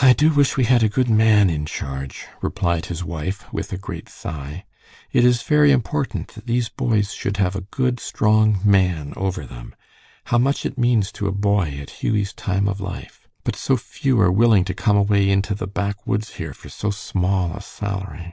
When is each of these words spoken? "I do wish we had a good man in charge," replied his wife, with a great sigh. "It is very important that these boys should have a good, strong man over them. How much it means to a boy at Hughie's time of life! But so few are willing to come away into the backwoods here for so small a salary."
"I 0.00 0.14
do 0.14 0.30
wish 0.32 0.56
we 0.56 0.64
had 0.64 0.82
a 0.82 0.88
good 0.88 1.10
man 1.10 1.50
in 1.50 1.66
charge," 1.66 2.24
replied 2.40 2.86
his 2.86 3.04
wife, 3.04 3.52
with 3.52 3.70
a 3.70 3.76
great 3.76 4.08
sigh. 4.08 4.64
"It 5.12 5.26
is 5.26 5.42
very 5.42 5.72
important 5.72 6.28
that 6.28 6.46
these 6.46 6.70
boys 6.70 7.12
should 7.12 7.36
have 7.36 7.54
a 7.54 7.60
good, 7.70 8.00
strong 8.00 8.60
man 8.64 9.12
over 9.14 9.44
them. 9.44 9.74
How 10.28 10.38
much 10.38 10.64
it 10.64 10.78
means 10.78 11.12
to 11.20 11.26
a 11.26 11.32
boy 11.32 11.72
at 11.82 12.00
Hughie's 12.02 12.32
time 12.32 12.66
of 12.66 12.80
life! 12.80 13.28
But 13.42 13.56
so 13.56 13.76
few 13.76 14.18
are 14.22 14.32
willing 14.32 14.64
to 14.64 14.72
come 14.74 14.96
away 14.96 15.28
into 15.28 15.54
the 15.54 15.66
backwoods 15.68 16.36
here 16.36 16.54
for 16.54 16.70
so 16.70 16.88
small 16.90 17.54
a 17.54 17.60
salary." 17.60 18.32